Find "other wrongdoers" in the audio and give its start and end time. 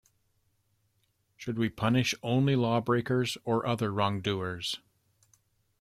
3.67-4.79